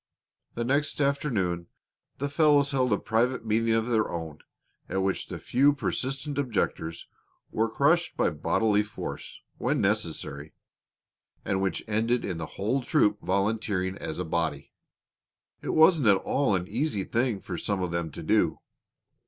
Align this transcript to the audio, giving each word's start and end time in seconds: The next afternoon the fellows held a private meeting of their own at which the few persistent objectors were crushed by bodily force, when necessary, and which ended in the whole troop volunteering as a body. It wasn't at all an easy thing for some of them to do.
The 0.55 0.63
next 0.63 0.99
afternoon 0.99 1.67
the 2.17 2.27
fellows 2.27 2.71
held 2.71 2.91
a 2.91 2.97
private 2.97 3.45
meeting 3.45 3.75
of 3.75 3.85
their 3.87 4.09
own 4.09 4.39
at 4.89 5.03
which 5.03 5.27
the 5.27 5.37
few 5.37 5.73
persistent 5.73 6.39
objectors 6.39 7.05
were 7.51 7.69
crushed 7.69 8.17
by 8.17 8.31
bodily 8.31 8.81
force, 8.81 9.41
when 9.59 9.79
necessary, 9.79 10.53
and 11.45 11.61
which 11.61 11.83
ended 11.87 12.25
in 12.25 12.39
the 12.39 12.47
whole 12.57 12.81
troop 12.81 13.19
volunteering 13.21 13.95
as 13.99 14.17
a 14.17 14.25
body. 14.25 14.71
It 15.61 15.69
wasn't 15.75 16.07
at 16.07 16.17
all 16.17 16.55
an 16.55 16.67
easy 16.67 17.03
thing 17.03 17.39
for 17.39 17.55
some 17.55 17.83
of 17.83 17.91
them 17.91 18.09
to 18.13 18.23
do. 18.23 18.57